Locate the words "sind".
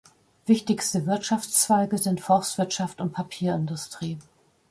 1.99-2.21